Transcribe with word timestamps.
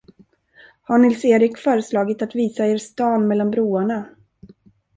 Har 0.81 0.97
Nils 0.97 1.23
Erik 1.25 1.57
föreslagit 1.57 2.21
att 2.21 2.35
visa 2.35 2.67
er 2.67 2.77
stan 2.77 3.27
mellan 3.27 3.51
broarna? 3.51 4.05